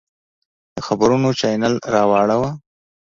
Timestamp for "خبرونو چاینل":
0.87-1.73